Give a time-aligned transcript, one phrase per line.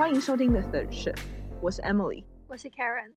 [0.00, 1.20] 欢迎收听 The Third Shift，
[1.60, 3.12] 我是 Emily，我是 Karen。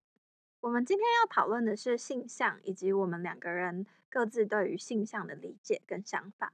[0.60, 6.52] 我们今天要讨论的是性向，以及我们两个人各自对于性向的理解跟想法。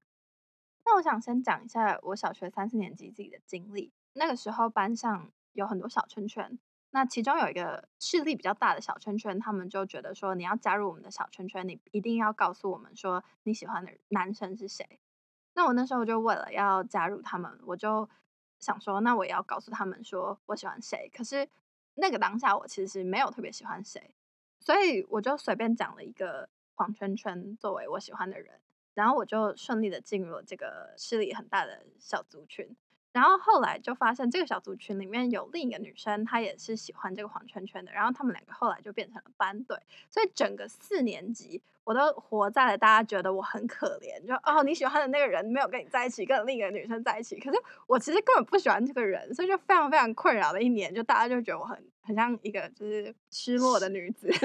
[0.86, 3.92] 那我想先讲一下我小学三四年级自己的经历。
[4.14, 6.60] 那个时候班上有很多小圈圈，
[6.92, 15.00] 那其中有一个势力比较大的小圈圈，他们就觉得说，你要加入我们的小圈圈，你一定要告诉我们说你喜欢的男生是谁。
[15.56, 18.08] 那我那时候就为了要加入他们，我就
[18.60, 21.10] 想说，那我也要告诉他们说我喜欢谁。
[21.16, 21.48] 可是
[21.96, 24.14] 那个当下我其实没有特别喜欢谁，
[24.60, 28.60] 所以我就随便讲了一个黄圈圈作为我喜欢的人，
[28.94, 32.76] 然后我就顺利的进入了这个势力很大的小族群。
[33.12, 37.92] 然后后来就发现这个小组群里面有另一个女生，她也是喜欢这个黄圈圈的。
[37.92, 39.78] 然后他们两个后来就变成了班对，
[40.10, 47.40] 所以整个四年级我都活在了大家觉得我很可怜，就哦你喜欢的那个人没有跟你在一起，跟另一个女生在一起。
[47.40, 54.28] 可是我其实根本不喜欢这个人，所以就非常非常困扰的一年，就大家就觉得我很很像一个就是失落的女子。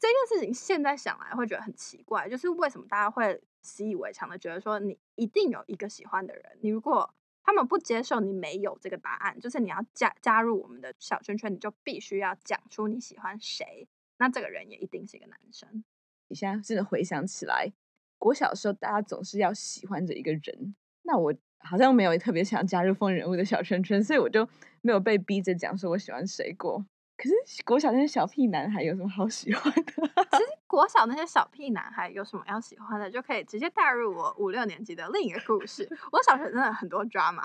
[0.00, 13.88] 这件事情现在想来会觉得很奇怪，就是为什么大家会习以为常的觉得说你一定有一个喜欢的人，你如果他们不接受你没有这个答案，就是你要加加入我们的小圈圈，你就必须要讲出你喜欢谁。
[14.18, 15.82] 那这个人也一定是一个男生。
[16.28, 17.72] 你现在真的回想起来，
[18.18, 24.48] 国小的时候大家总是要喜欢着一个人，那我好像没有特别想加入风人物的小圈圈，所以我就
[24.82, 26.84] 没有被逼着讲说我喜欢谁过。
[27.22, 29.82] 可是国小那些小屁男孩有什么好喜欢的？
[29.82, 35.86] 其实国小那些小屁男孩有什么要喜欢的，就可以直接带入我五六年级的另一个故事。
[36.12, 37.42] 我小学真的很多 drama，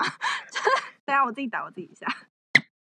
[1.04, 2.06] 等下我自己打我自己一下。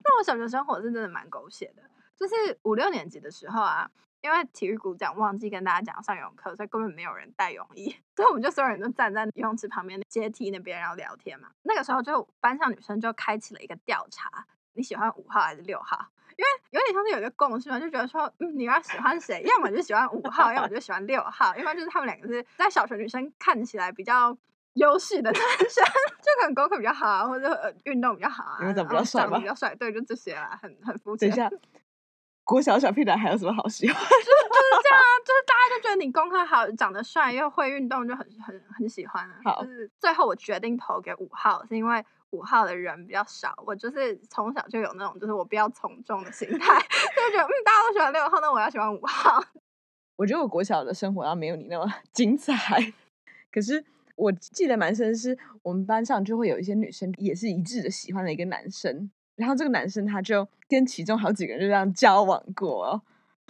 [0.04, 1.82] 那我小学生活是真的蛮狗血的，
[2.18, 3.90] 就是五六年级的时候啊，
[4.20, 11.48] 因为体育股长忘记跟大家讲上游泳课，所以根本没有人带泳衣，所以我们就所有人都站在游泳池旁边的阶梯那边然后聊天嘛。
[11.62, 16.10] 那个时候就班上女生就开启了一个调查，你喜欢五号还是六号？
[16.36, 24.36] 因为有点像是有一个共识嘛，就觉得说，嗯，你要喜欢谁，要么就喜欢五号，要么就喜欢六号，要么就是他们两个是在小学女生看起来比较
[24.74, 25.84] 优势的男生，
[26.20, 31.30] 就可能功课比较好啊，或者呃运动比较好啊，因为长得比较帅，比较帅，对，就这些啦，很很肤浅。
[31.30, 31.50] 等一下，
[32.42, 33.94] 国小小屁男还有什么好喜欢？
[33.94, 39.36] 就是就是这样啊，就是大家就觉得你功课好，长得帅又会运动，就很很很喜欢啊。
[39.44, 42.04] 好，就是最后我决定投给五号，是因为。
[42.34, 49.42] 五号的人比较少，我就是从小就有那种，就是我比较从众的心态， 就觉得嗯，大家都喜欢六号，那我要喜欢五号。
[50.16, 52.92] 我觉得我国小的生活要没有你那么 精彩，
[53.50, 53.84] 可是
[54.16, 63.02] 我记得蛮深，是我们班上就会有一些女生也是一致的喜欢了一个男生，然后这个男生他就跟其中好几个人就这样交往过哦，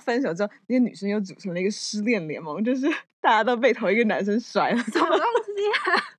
[0.03, 2.87] 分手之后，那个女生又组成了一个失恋联盟，就是
[3.21, 6.17] 大家都被同一个男生甩了，什么东西啊？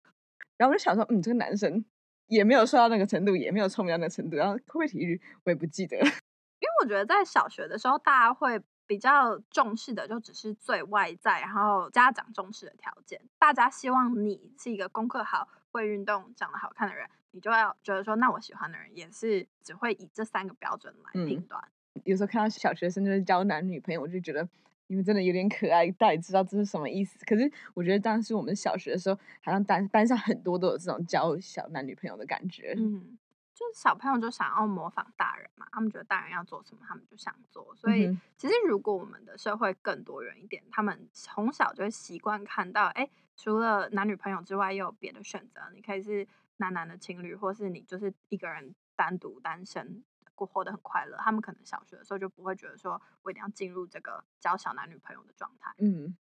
[0.58, 1.84] 然后我就想说，嗯，这个男生。
[2.28, 5.98] 也没有瘦到那个程度，也没有聪明到那个程度，然后会不会体育我也不记得。
[6.00, 13.22] 因为我觉得在小学的时候，大家会比较重视的就只是最外在，然后家长重视的条件。
[13.38, 21.62] 大家希望你是一个功课好、会运动、长得好看的人，你就要觉得说，那我喜欢的人也是只会以这三个标准来评断。
[21.96, 24.48] 嗯，有时候看到小学生就是交男女朋友，我就觉得。
[24.88, 27.18] 你们真的有点可爱，到底知道这是什么意思？
[27.26, 32.74] 可是我觉得当时我们小学的时候，好像班班上很多都有这种交小男女朋友的感觉。
[32.78, 33.18] 嗯，
[33.54, 37.74] 就是小朋友就想要模仿大人嘛，他们觉得大人要做什么，他们就想做。
[37.76, 45.62] 所以其实如果我们的社会更多元一点，他们从小就会习惯看到，哎，除了男女朋友之外，又有别的选择。
[45.74, 50.04] 你可以是男男的情侣，或是你就是一个人单独单身。
[50.36, 55.74] 过活得很快乐，他们可能小学的时候就不会觉得说我一定要进入这个交小男女朋友的状态。
[55.80, 56.16] 嗯，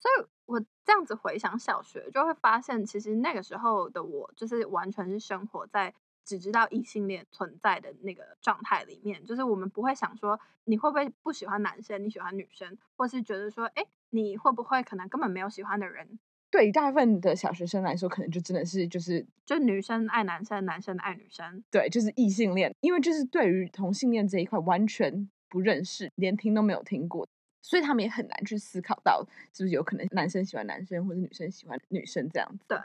[0.00, 5.94] 所以我这样子回想小学，就会发现其实那个时候的我，就是完全是生活在
[6.24, 9.24] 只知道异性恋存在的那个状态里面。
[9.24, 16.18] 就是我们不会想说你会不会不喜欢男生，你喜欢女生，或是觉得说，哎，你会不会可能根本没有喜欢的人。
[16.54, 22.72] 对大部分的小学生来说，可能就真的是就是就女生爱男生，男生爱女生，对，就是异性恋。
[22.78, 27.26] 因为就是对于同性恋这一块完全不认识，连听都没有听过，
[27.60, 32.64] 所以他们也很难去思考到是不是有可能男生喜欢男生，或者女生喜欢女生这样子。
[32.68, 32.78] 对，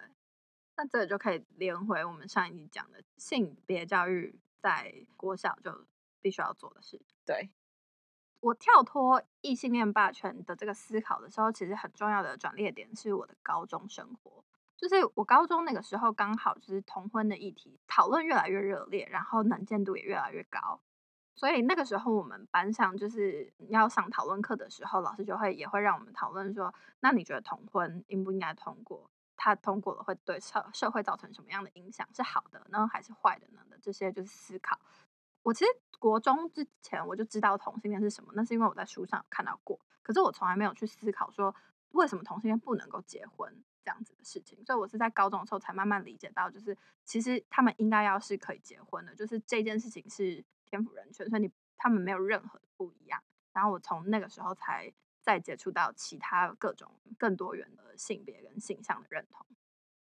[0.76, 5.86] 那这个就可以连回我们上一集讲的性别教育，在国小就
[6.24, 7.00] 必须要做的事。
[7.24, 7.52] 对。
[8.42, 14.44] 我跳脱异性恋霸权的这个思考的时候，其实很重要的转捩点是我的高中生活。
[14.78, 20.80] 就是我高中那个时候，刚好就是同婚的议题讨论越来越热烈，然后能见度也越来越高。
[21.36, 29.10] 所以那个时候，我们班上就是要上讨论课的时候，老师就会也会让我们讨论说：那你觉得同婚应不应该通过？
[29.36, 34.78] 它通过了会对社社会造成什么样的影响，是好的呢还是坏的呢这些就是思考。
[35.44, 41.56] 我其实国中之前我就知道同性恋是什么，那是因为我在书上看到过，可是我从来没有去思考说
[41.92, 44.64] 为什么同性恋不能够结婚这样子的事情。
[44.66, 53.22] 所以我是在高中的时候才慢慢理解到，就是其实他们应该要是可以结婚的，就是这件事情是天赋人权，所以你他们没有任何不一样。
[53.52, 59.46] 然后我从那个时候才再接触到其他各种更多元的性别跟性向的认同。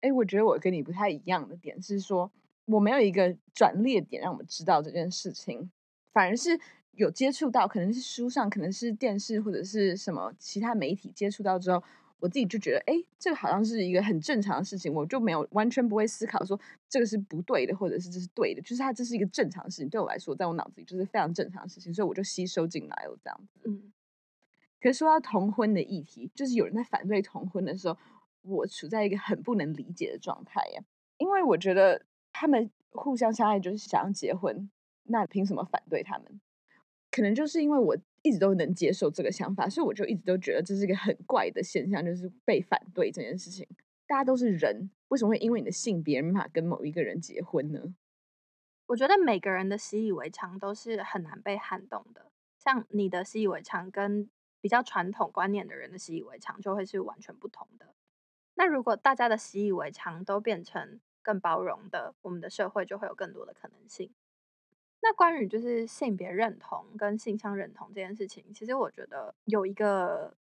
[0.01, 2.31] 哎，我觉得我跟你不太一样的点是说，
[2.65, 5.71] 我没有一个转捩点让我们知道这件事情，
[6.11, 6.59] 反而是
[6.91, 11.83] 有接触到，可能是书上，可能是电视或者是什么其他媒体接触到之后，
[12.19, 16.59] 我自己就觉得，哎，这个好像是一个很正常的事情，我就没有完全不会思考说
[16.89, 23.59] 这个是不对的，或者是这是对的，就是它这是一个正常的事情，对我来说，在我脑子里就是非常正常的事情，所以我就吸收进来了这样子。
[23.65, 23.91] 嗯。
[24.81, 27.97] 可是说到同婚的议题，就是有人在反对同婚的时候，
[28.43, 30.83] 我处在一个很不能理解的状态呀，
[31.17, 32.05] 因为我觉得
[32.37, 34.69] 他们互相相爱就是想要结婚，
[35.03, 36.41] 那凭什么反对他们？
[37.09, 43.65] 可能就是因为我一直都能接受这个想法，所以我就一直都觉得这是一个很怪的现象，就是被反对这件事情。
[44.05, 47.95] 大家都是人，为什么会因为你的性别没法跟某一个人结婚呢？
[48.87, 54.29] 我觉得每个人的习以为常都是很难被撼动的，像你的习以为常跟。
[54.61, 57.93] 比较传统观念的人的习以为常就会是完全不同的。
[58.55, 64.11] 那如果大家的习以为常都变成更包容的，我们的社会就会有更多的可能性。
[65.01, 70.35] 那关于就是性别认同跟性向认同这件事情，其实我觉得有一个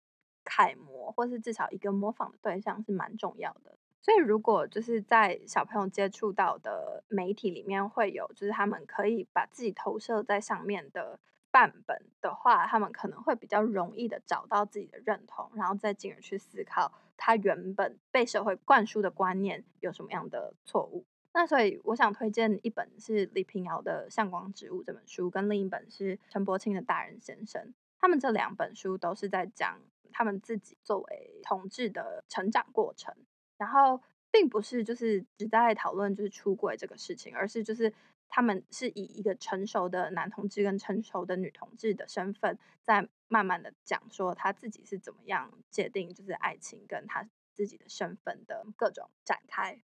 [0.44, 3.78] 楷模，或是至少一个模仿的对象是蛮重要的。
[4.01, 11.19] 所以如果就是在小朋友接触到的媒体里面会有，就是他们可以把自己投射在上面的。
[11.54, 16.89] 范本的话，他们可能会比较容易的找到自己的认同，然后再进而去思考
[17.23, 21.06] 他原本被社会灌输的观念有什么样的错误。
[21.33, 27.62] 那所以我想推荐一本是李平遥的《向光植物》这本书，跟另一本是陈柏青的《大人先生》。
[28.00, 29.79] 他们这两本书都是在讲
[30.12, 33.15] 他们自己作为同志的成长过程，
[33.56, 34.01] 然后
[34.31, 37.94] 并不是就是只在讨论就是出柜这个事情，而是就是。
[38.33, 49.83] 他们是以一个成熟的男同志跟成熟的女同志的身份，在慢慢的讲说他自己是怎么样界定就是爱情跟他自己的身份的各种展开。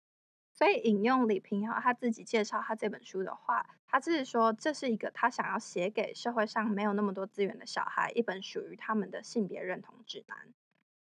[0.54, 10.54] 所以引用李屏瑶他自己介绍他这本书的话，他是说这是一个他想要写给社会上没有那么多资源的小孩一本属于他们的性别认同指南。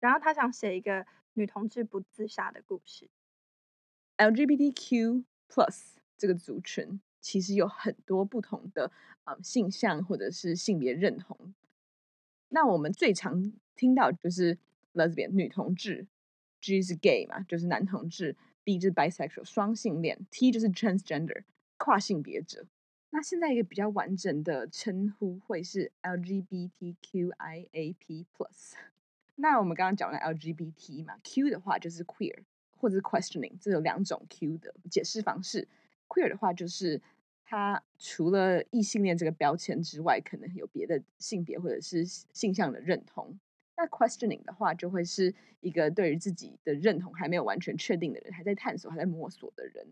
[0.01, 3.11] 然后他想写一个女同志不自杀的故事。
[4.17, 7.01] LGBTQ plus 这个族群。
[7.21, 8.91] 其实有很多不同的
[9.25, 11.53] 呃、性向或者是性别认同。
[12.49, 14.59] 那我们最常听到就是
[14.95, 16.07] lesbian 女同志
[16.61, 21.43] ，G 是 gay 嘛，就是男同志；B 就是 bisexual 双性恋；T 就是 transgender
[21.77, 22.67] 跨性别者。
[23.11, 28.27] 那现在一个比较完整的称呼会是 LGBTQIAP+。
[29.37, 32.43] 那我们刚刚讲了 LGBT 嘛，Q 的话就是 queer
[32.77, 35.69] 或者是 questioning，这有两种 Q 的解释方式。
[36.09, 37.01] Queer 的话，就是
[37.45, 43.39] 他除了异性恋这个标签之外，可能有别的性别或者是性向的认同。
[43.77, 49.87] 那 questioning 的话，就会是一个对于自己的认同还没有完全确定的人，还在探索、还在摸索的人。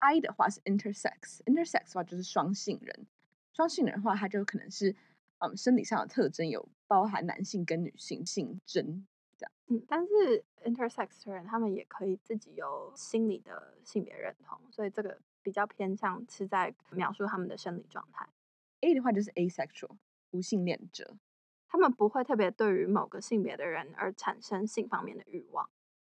[0.00, 3.06] I 的话是 intersex，intersex 的话就是双性人。
[3.54, 4.94] 双性人的话，他就可能是
[5.38, 9.06] 嗯，生理上的特征有包含男性跟女性性征
[9.38, 9.52] 这样。
[9.68, 18.26] 嗯，但是 intersex 的人他们也可以自己有心理的性别认同，所以这个比较偏向是在描述他们的生理状态。
[18.80, 19.90] A 的话就是 asexual
[20.32, 21.16] 无性恋者，
[21.68, 25.70] 他们不会特别对于某个性别的人而产生性方面的欲望。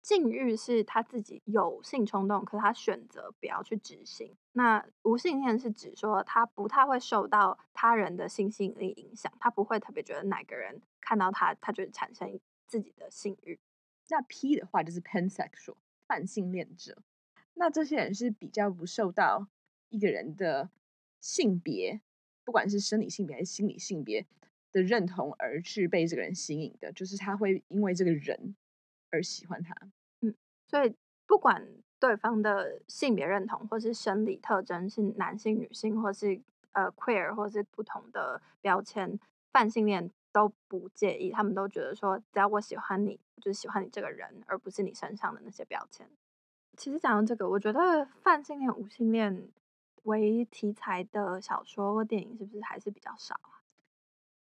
[0.01, 4.37] 禁欲是他自己有性冲动，可是他选择不要去执行。
[4.53, 12.39] 那无性恋是指说他不太会受到他人的性吸引力影响，他不会特别觉得哪个人看到他，他就产生。
[12.67, 13.61] 自己的性欲，
[14.09, 15.77] 那 P 的话就是 pansexual
[16.09, 16.97] 泛性恋者，
[17.55, 19.49] 那这些人是比较不受到
[19.89, 20.71] 一个人的
[21.21, 22.01] 性别，
[22.45, 24.27] 不管是生理性别还是心理性别
[24.73, 28.55] 的认同而去被这个人吸引的，就是他会因为这个人
[29.11, 29.75] 而喜欢他。
[30.21, 30.35] 嗯，
[30.67, 30.95] 所以
[31.27, 31.67] 不管
[31.99, 36.41] 对方的性别认同或是生理特征是男性、女性，或是
[36.73, 39.19] 呃 queer 或是不同的标签，
[39.53, 40.11] 泛性恋。
[40.35, 46.11] 都不介意，他们都觉得说，只要我喜欢你，就是喜欢你这个人，而不是你身上的那些标签。
[46.77, 49.49] 其实讲到这个，我觉得泛性恋、无性恋
[50.05, 53.63] 为题材的小说或电影是不是还是比较少啊？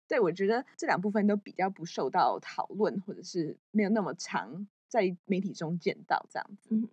[0.07, 6.69] 对，我觉得这两部分都比较不受到讨论，或者是没有那么常在媒体中见到这样子。
[6.69, 6.88] 嗯，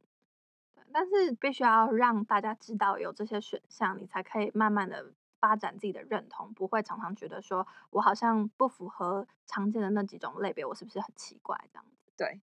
[0.93, 12.11] 但是必须要让大家知道有这些选项，你才可以慢慢的发展自己的认同，不会常常觉得说我好像不符合常见的那几种类别，我是不是很奇怪这样子？
[12.17, 12.41] 对，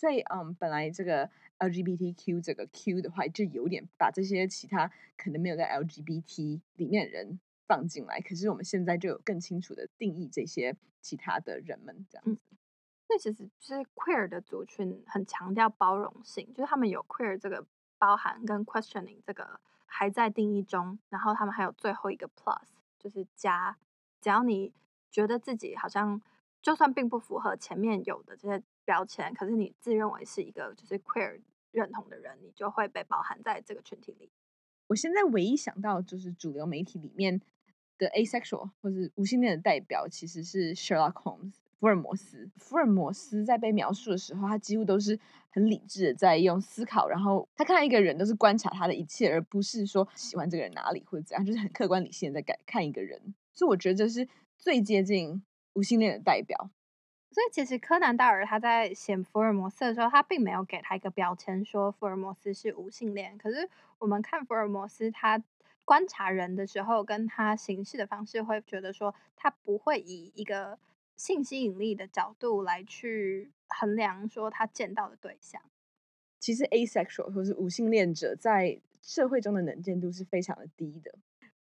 [0.00, 1.28] 所以嗯，本来这个
[1.58, 12.30] LGBTQ 这个 Q 的话，就有点把这些其他可能没有在 LGBT 里面的人放进来，可是我们现在就有更清楚的定义这些其他的人们这样子。
[12.30, 12.56] 嗯
[13.12, 17.66] 那其实就是 queer 的族群很强调包容性，就是他们有 queer 这个
[17.98, 22.62] 包含跟 questioning 这个还在定义中，然后他们还有最后一个 plus
[23.00, 23.76] 就是加，
[24.20, 24.72] 只要你
[25.10, 26.22] 觉得自己好像
[26.62, 34.28] 就算并不符合前面有的这些标签，可是你自认为是一个就是 queer 认同的人，你就会被包含在这个群体里。
[34.88, 37.40] 我现在唯一想到就是主流媒体里面
[37.98, 41.52] 的 asexual 或是无性恋的代表，其实是 Sherlock Holmes。
[41.78, 45.16] 福尔摩斯，福尔摩斯在被描述的时候，他几乎都是
[45.50, 53.34] 很理智的在用思考，然后他看到一个人都是观察他的一切，而不是说喜欢这个人哪里或者怎样，就是很客观理性的在看一个人。
[53.52, 54.28] 所以我觉得这是
[54.58, 55.42] 最接近
[55.74, 56.68] 无性恋的代表。
[57.32, 63.38] 所以其实柯南道尔他在写福尔摩斯的时候，他并没有给他一个标签说福尔摩斯是无性恋。
[63.38, 63.68] 可是
[63.98, 65.42] 我们看福尔摩斯他
[65.84, 70.78] 观察人的时候，跟他行事的方式，会觉得说他不会以一个。
[71.16, 75.60] 性吸引力的角度来去衡量说他见到的对象，
[76.38, 81.12] 其实 asexual 或是无性恋者在社会中的能见度是非常的低的。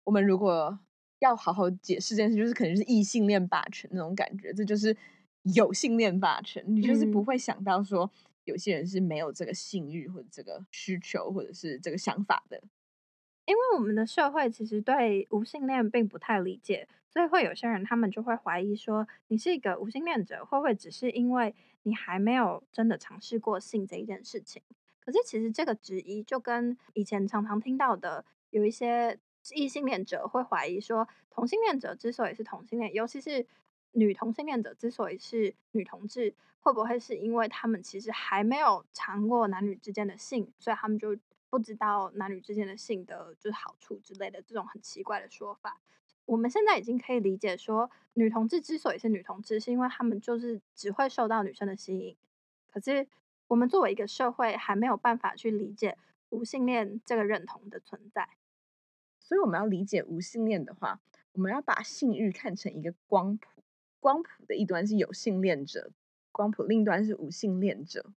[0.04, 0.78] 我们如果
[1.18, 4.96] 要好好解释这件事，就是可能是异性恋霸权那种感觉，这就是
[5.42, 6.64] 有性恋霸权。
[6.66, 8.10] 你就是不会想到说
[8.44, 12.62] 有些人是没有这个性欲或者这个需求或者是这个想法的。
[13.46, 21.54] 因为我们的社会其实对无性恋并不太理解，所以会有些人他们就会怀疑说，你是一个无性恋者，会不会只是因为
[21.84, 24.60] 你还没有真的尝试过性这一件事情？
[25.00, 29.18] 可是其实这个质疑就跟以前常常听到的有一些
[29.54, 33.46] 异性恋者会怀疑说，同性恋者之所以是同性恋，尤其是
[33.98, 41.16] 女同性恋者之所以是女同志，会不会是因为他们其实还没有尝过男女之间的性，所以他们就。
[41.50, 45.80] 不知道男女之间的性的就是好处之类的这种很奇怪的说法，
[46.26, 52.14] 我们现在已经可以理解说，女同志之所以是女同志，是因为他们就是只会受到女生的吸引。
[52.70, 53.08] 可是
[53.46, 55.96] 我们作为一个社会，还没有办法去理解
[56.28, 58.28] 无性恋这个认同的存在。
[59.18, 61.00] 所以我们要理解无性恋的话，
[61.32, 63.57] 我们要把性欲看成一个光谱，
[64.00, 65.90] 光谱的一端是有性恋者，
[66.32, 68.12] 光谱另一端是无性恋者。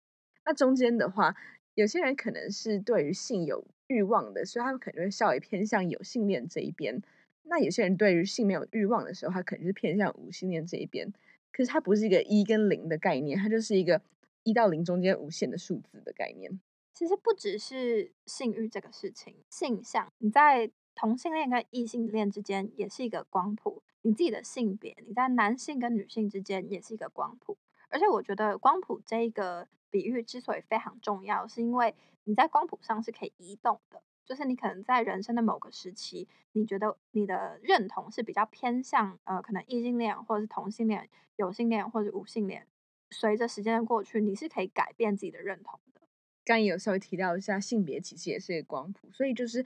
[0.45, 1.35] 那中间的话。
[1.73, 7.01] 有些人可能是对于性有欲望的，所以他们可能会稍微偏向有性恋这一边。
[7.43, 11.13] 那有些人对于性没有欲望的时候，他可能是偏向无性恋这一边。
[11.53, 14.01] 可是它不是一个一跟零的概念，它就是一个
[14.43, 16.59] 一到零中间无限的数字的概念。
[16.91, 20.69] 其实不只是性欲这个事情，性向你在
[21.01, 23.81] 同性恋跟异性恋之间也是一个光谱。
[24.03, 27.57] 你自己的性别，你在男性跟女性之间也是一个光谱。
[27.89, 29.67] 而且我觉得光谱这一个。
[29.91, 31.93] 比喻之所以非常重要，是因为
[32.23, 34.01] 你在光谱上是可以移动的。
[34.25, 42.65] 就是你可能在人生的某个时期，你觉得你的认同是比较偏向呃，可能异性恋或者是同性恋、有性恋或者无性恋。
[43.09, 45.99] 随着时间的过去，你是可以改变自己的认同的。
[46.45, 49.65] 刚也有稍微提到一下，性别其实也是一个光谱，所以就是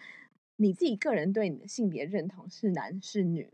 [0.57, 3.49] 你自己个人对你的性别认同是男是女，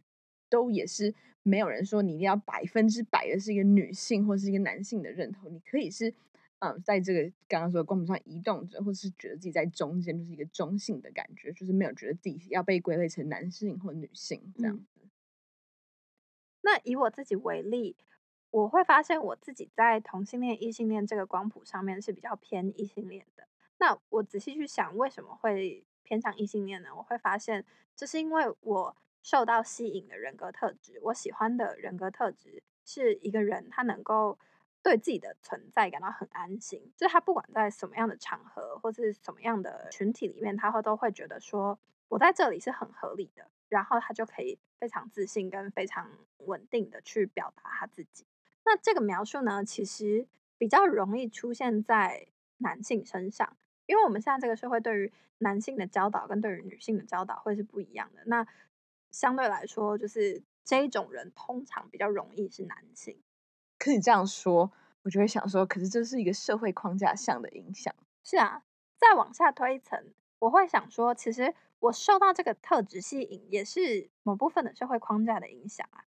[0.50, 6.14] 都也是没有人说你一定要百分之百的是一个女性或是一个男性的认同，你可以是。
[6.64, 15.02] 嗯，在这个刚刚说的光谱上移动着，或是觉得自己在中间，就是一个中性的感觉，就是没有觉得自己要被归类成男性或女性这样子。
[15.02, 15.10] 嗯。
[16.62, 17.96] 那以我自己为例，
[18.52, 23.48] 我会发现我自己在同性恋、异性恋这个光谱上面是比较偏异性恋的。
[23.80, 26.90] 那我仔细去想，为什么会偏向异性恋呢？
[26.94, 27.64] 我会发现，
[27.96, 34.38] 这是因为我受到吸引的人格特质，我喜欢的人格特质是一个人，他能够。
[34.84, 41.78] 对自己的存在感到很安心，就是他不管在什么样的场合或是什么样的群体里面，他会都会觉得说，
[42.08, 48.26] 我在这里是很合理的，然后他就可以非常自信跟非常稳定的去表达他自己。
[48.66, 50.28] 那这个描述呢，其实
[50.58, 53.56] 比较容易出现在男性身上，
[53.92, 58.22] 因为我们现在这个社会对于男性的教导跟对于女性的教导会是不一样的。
[58.26, 58.48] 那
[59.12, 63.22] 相对来说，就是这一种人通常比较容易是男性。
[63.78, 64.72] 可你这样说，
[65.04, 67.94] 我就会想说，可是这是一个社会框架下的影响。
[68.24, 68.64] 是啊，
[68.98, 70.02] 再往下推一层，
[70.40, 76.06] 我会想说，其实我受到这个特质吸引，也是某部分的社会框架的影响啊。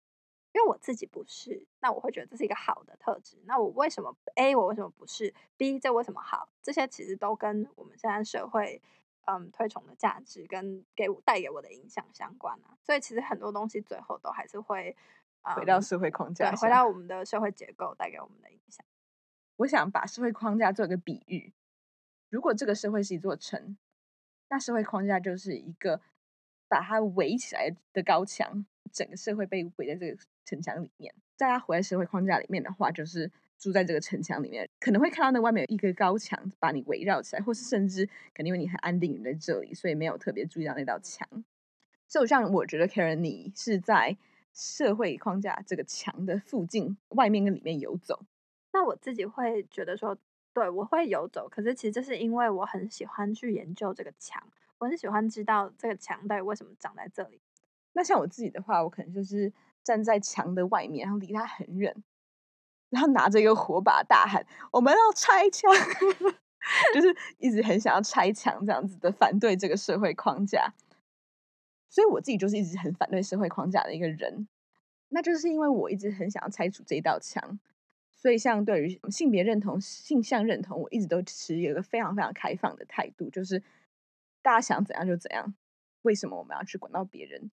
[0.53, 3.38] 因为我自己不是，那我会觉得这是一个好的特质。
[3.46, 6.50] 那我为什么 A 我为什么不是 B 这为什么好？
[6.62, 8.81] 这些其实都跟我们现在社会
[9.25, 12.77] 嗯推崇的价值跟给我带给我的影响相关啊。
[12.84, 14.96] 所以其实很多东西最后都还是会、
[15.43, 18.86] 嗯、回到社会框架，对，回到我们的社会结构带给我们的影响。
[19.58, 21.53] 我想把社会框架做一个比喻，
[22.29, 23.77] 如果这个社会是一座城，
[24.50, 26.01] 那社会框架就是一个
[26.67, 30.18] 把它围起来的高墙，整个社会被围在这个。
[30.44, 41.26] 城墙里面，大家活在社会框架里面的话，就是住在这个城墙里面，可能会看到那外面有一个高墙把你围绕起来，或是甚至可能因为你很安定在这里，所以没有特别注意到那道墙。
[42.10, 44.18] 就像我觉得 Karen 你是在
[44.54, 48.26] 社会框架这个墙的附近，外面跟里面游走。
[48.74, 50.18] 那我自己会觉得说，
[50.54, 54.44] 对，我会游走，可是其实这是因为我很喜欢去研究这个墙，
[54.80, 57.40] 我很喜欢知道这个墙到底为什么长在这里。
[57.94, 59.52] 那像我自己的话，我可能就是。
[59.84, 62.04] 站在墙的外面，然后离他很远，
[62.92, 65.72] 然后拿着一个火把大喊：“我们要拆墙！”
[66.94, 70.76] 就是一直很想要拆墙这样子的反对这个社会框架。
[71.90, 74.48] 所以我自己就是一直很反对社会框架的一个人。
[75.10, 77.60] 那就是因为我一直很想要拆除这一道墙，
[78.12, 83.64] 所以像对于性别认同、性向认同，我一直都持有一个非常非常开放的态度，就是
[84.44, 85.56] 大家想怎样就怎样。
[86.04, 87.50] 为什么我们要去管到别人？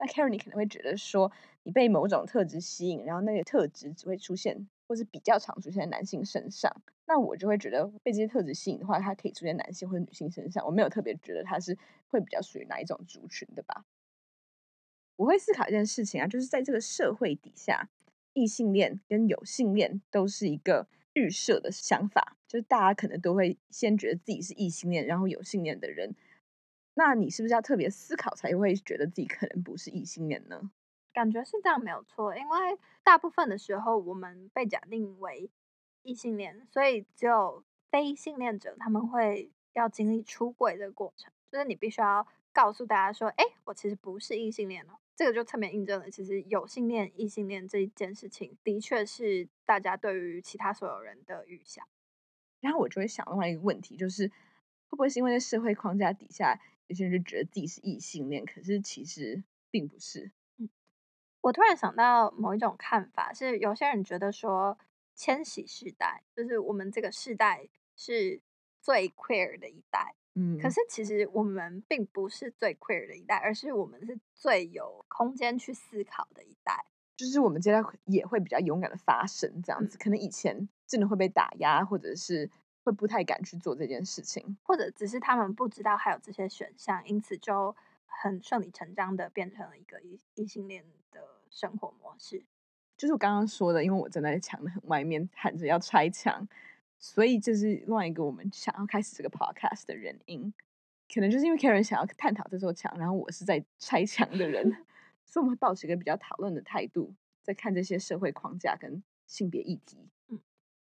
[0.00, 1.30] 那 Karen，你可能会觉得说，
[1.62, 6.74] 你被某种特质吸引，然后那个特质只会出现，或是比较常出现在男性身上。
[7.06, 10.64] 那我就会觉得，被这些特质吸引的话，它可以出现男性或者女性身上。
[10.64, 11.76] 我没有特别觉得它是
[12.08, 13.84] 会比较属于哪一种族群的吧。
[15.16, 17.90] 我会思考一件事情啊，就是在这个社会底下，
[18.32, 26.14] 异性恋跟有性恋都是一个预设的想法，就是大家可能都会先觉得自己是异性恋，然后有性恋的人。
[26.94, 30.70] 那你是不是要特别思考才会觉得自己可能不是异性恋呢？
[31.12, 35.50] 感觉是这样没有错，因为大部分的时候我们被假定为
[36.02, 44.98] 异性恋，所以只有非性恋者他们会要经历出柜这个过程，就是你必须要告诉大家说，哎，我其实不是异性恋哦。
[45.16, 51.86] 这个就侧面印证了，其实有性恋、异性恋这一件事情的确是大家对于其他所有人的预想。
[52.60, 56.58] 然后我就会想另外一个问题，就是会不会是因为在社会框架底下？
[56.90, 60.32] 有些人就觉得自己是异性恋，可是其实并不是。
[60.58, 60.68] 嗯，
[61.40, 64.76] 我突然想到某一种看法，是有些人觉得说，
[65.14, 68.40] 千禧世代就是我们这个世代是
[68.82, 70.16] 最 queer 的一代。
[70.34, 76.84] 嗯，可是其实我们并不是最 queer 的一代，而是我们是最有空间去思考的一代。
[77.16, 79.96] 就是我们接下来也会比较勇敢的发声，这样子。
[79.96, 82.50] 嗯，可能以前真的会被打压，或者是。
[82.82, 87.74] 会不太敢去做这件事情，或者只是他们不知道还有这些选项，因此就
[88.06, 92.44] 很顺理成章的变成了一个异异性恋的生活模式。
[92.96, 96.46] 就是我刚刚说的，因为我站在墙的很外面喊着要拆墙，
[96.98, 100.52] 所以这是另外一个我们想要开始这个 podcast 的原因。
[101.12, 104.70] 可能就是因为 Karen 想要探讨这座墙，然后我是在拆墙的人，
[105.24, 110.08] 所以我们会保持一个比较讨论的态度，在看这些社会框架跟性别议题。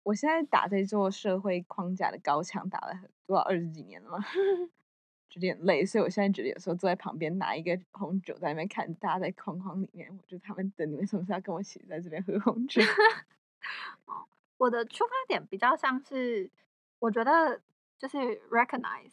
[0.05, 2.93] 我现在打这座社会框架的高墙，打了
[3.25, 4.19] 多少二十几年了吗？
[5.33, 12.81] 有点累，所以我现在觉得有时候坐在旁边拿一个红酒在那边看大家在框框里面，我觉得他们等你们什么时候跟我一起在这边喝红酒？
[14.57, 16.51] 我的出发点比较像是，
[16.99, 17.59] 我觉得
[17.97, 18.17] 就是
[18.49, 19.11] recognize，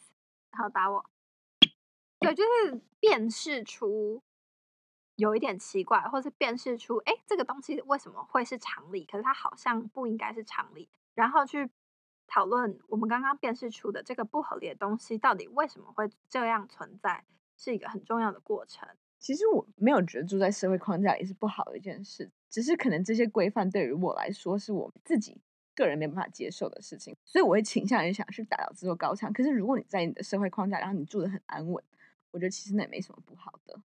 [0.51, 1.03] 然后打我，
[2.19, 4.21] 对，就是辨识出。
[5.15, 9.05] 有一点奇怪，或是辨识出，哎，这个东西为什么会是常理？
[9.05, 10.89] 可是它好像不应该是常理。
[11.13, 11.69] 然后去
[12.25, 17.23] 讨论我们刚刚辨识出的这个不合理的东西，到底为什么会这样存在，
[17.55, 18.89] 是一个很重要的过程。
[19.19, 25.39] 其实我没有觉得住在社会框架里是不好的一件事，只是可能这些规范对于我来说是我自己
[25.75, 29.31] 个人没办法接受的事情，所以我会倾向于想去打倒这座高墙。
[29.31, 31.83] 可是如果你在你的社会框架，然后你住得很安稳，
[32.31, 33.79] 我觉得其实那也没什么不好的。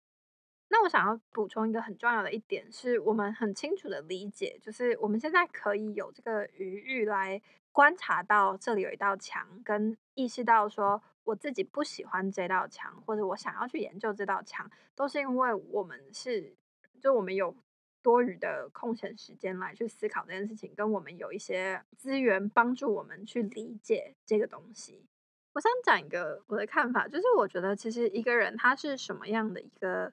[0.75, 16.57] 那我想要补充一个很重要的一点，是我们很清楚的理解，就是我们现在可以有这个余裕来观察到这里有一道墙，跟意识到说我自己不喜欢这道墙，或者我想要去研究这道墙，都是因为我们是，
[17.01, 17.55] 就我们有
[18.03, 25.07] 多余的空闲时间来去思考这件事情，跟我们有一些资源帮助我们去理解这个东西。
[25.53, 30.13] 我想讲一个我的看法，就是我觉得其实一个人他是什么样的一个。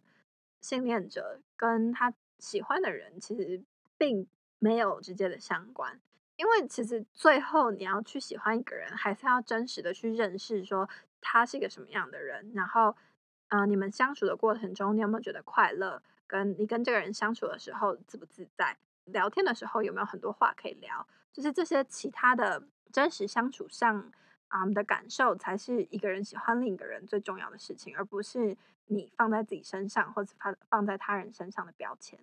[0.62, 3.62] 性恋者跟他喜欢的人其实
[3.98, 4.28] 并
[4.60, 6.00] 没有直接的相关，
[6.38, 10.88] 因为其实最后你要去喜欢一个人，还是要真实的去认识说
[11.20, 12.96] 他是一个什么样的人，然后
[13.50, 16.02] 呃，你们相处的过程中，你有没有觉得快乐？
[16.26, 18.78] 跟你跟这个人相处的时候自不自在？
[19.06, 21.06] 聊天的时候有没有很多话可以聊？
[21.34, 24.12] 就是这些其他的真实相处上
[24.52, 32.20] 啊、嗯、的感受，才是一个人喜欢另一个人最重要的事情，而不是你放在自己身上或者放放在他人身上的标签。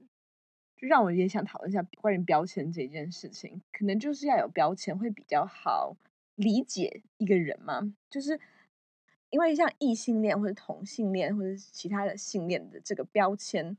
[0.77, 5.97] 就让我也想讨论一下关于标签这件事情，可能就是要有标签会比较好
[6.37, 8.39] 理解一个人嘛，就是。
[9.31, 13.77] 因为像异性恋或者同性恋或者其他的性恋的这个标签，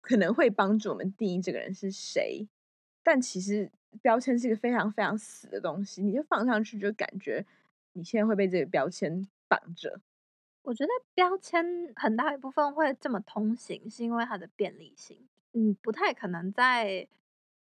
[0.00, 2.46] 可能会帮助我们定义这个人是谁。
[3.02, 3.68] 但其实
[4.00, 7.44] 标签是一个非常非常死的东西，你就放上去就感觉
[7.92, 10.00] 你现在会被这个标签绑着。
[10.62, 15.28] 我觉得标签很大一部分会这么通行，是因为它的便利性。
[15.52, 17.08] 嗯，不太可能在。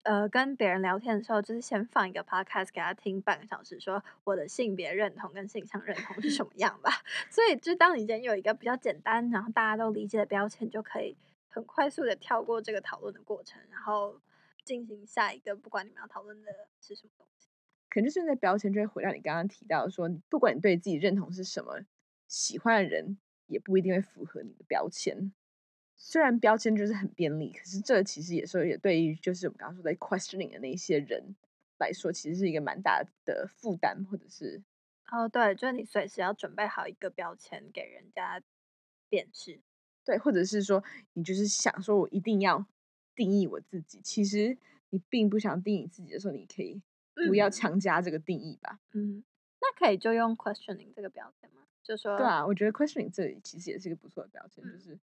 [0.03, 6.89] 呃，跟别人聊天的时候，就是先放一个 podcast 给他听半个小时，说我的性别认同跟性向认同是什么样吧。
[7.29, 11.17] 所以，就当你今天有一个比较简单，然后大家都理解的标签，就可以
[11.49, 14.19] 很快速的跳过这个讨论的过程，然后
[14.63, 17.48] 进行下一个，不管你们要讨论的是什么东西。
[17.89, 21.83] 可能就是那标签就会回到你刚刚提到说，不管你对自己认同是什么，
[22.27, 25.31] 喜欢的人也不一定会符合你的标签。
[25.95, 31.35] 虽然标签就是很便利，可是这其实也说也对于就是我们刚刚说在 questioning 的那些人
[31.77, 34.61] 来说，其实是一个蛮大的负担，或者是
[35.11, 38.41] 哦，对，就是你随时要准备好一个标签给人家
[39.09, 39.59] 辨识，
[40.05, 42.65] 对，或者是说你就是想说我一定要
[43.15, 44.57] 定义我自己，其实
[44.91, 46.81] 你并不想定义自己的时候，你可以
[47.27, 49.23] 不要强加这个定义吧，嗯，嗯，
[49.59, 51.63] 那可以就用 questioning 这个标签吗？
[51.83, 54.99] 就说对啊，我觉得 questioning 这里其实也是一个不错的标签，嗯、就是。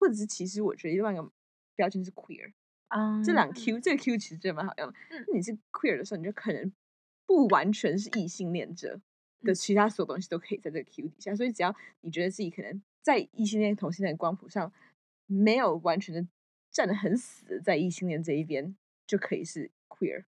[0.00, 1.28] 或者是其实我觉得另外一个
[1.74, 2.52] 标签是 queer，
[2.86, 4.94] 啊，um, 这两 Q 这个 Q 其实真的蛮好用的。
[5.10, 6.72] 嗯，你是 queer 的时候，你就可能
[7.26, 9.00] 不完全是异性恋者
[9.42, 14.72] 的其他所有东西都可以在这个 Q 底下，所以只要你觉得自己可能在异性恋同性恋光谱上
[15.26, 16.24] 没有完全的
[16.70, 20.26] 站得很死在异性恋这一边，就可以是 queer。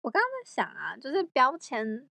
[0.00, 2.08] 我刚刚在想啊，就是标签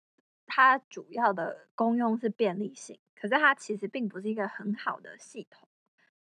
[0.46, 5.68] 它主要的功用是便利性，可是它其实并不是一个很好的系统。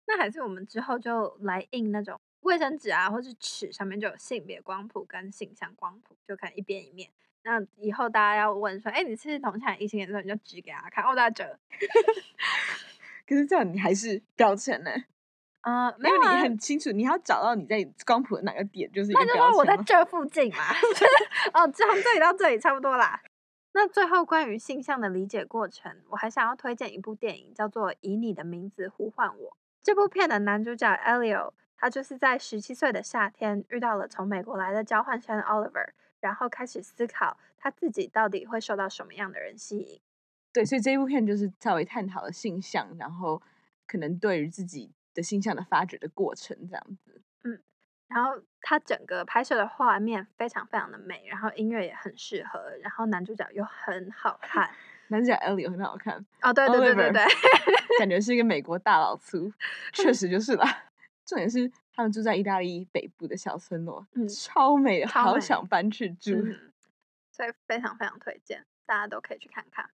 [0.05, 7.09] 那还是我们之后就来印那种卫生纸啊，或是尺上面就有性别光谱跟性向光谱，就看一边一面。
[7.43, 11.59] 那以后大家要问说，哎，你是同性还是异性恋的时候，你就指给他看，哦，大家折。
[13.25, 14.91] 可是这样你还是标签呢？
[15.63, 19.11] 啊、呃，没有，你很清楚，你要找到你在光谱的哪个点，就是。
[19.11, 20.63] 那就说我在这附近嘛。
[21.53, 23.21] 哦，从这里到这里差不多啦。
[23.73, 29.51] 那最后关于性向的理解过程，我还想要推荐一部电影，叫做《以你的名字呼唤我》。
[29.81, 39.99] 这部片的男主角 Elio，他就是在十七岁的夏天遇到了从美国来的交换生 Oliver，然后开始思考他自己到底会受到什么样的人吸引。
[40.51, 43.41] 对，所以这一部片就是稍微探讨了性向，然后
[43.87, 47.21] 可能对于自己的形象的发掘的过程这样子。
[47.43, 47.61] 嗯，
[48.07, 54.69] 然后他整个拍摄的画面非常非常的美，然后音乐也很适合，然后男主角又很好看。
[55.09, 57.25] 男主角 Elio 很好看哦，对对对对对，
[57.99, 59.51] 感觉是一个美国大老粗，
[59.91, 60.85] 确实就是啦。
[61.25, 66.73] 重点是他们住在意大利北部的小村落，嗯，超美，超美，好想搬去住，嗯，
[67.31, 69.89] 所以非常非常推荐，大家都可以去看看。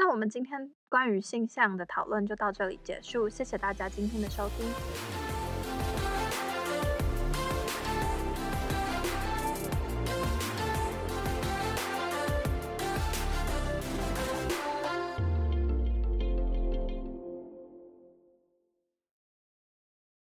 [0.00, 5.29] 那我们今天关于性向的讨论就到这里结束，谢谢大家今天的收听。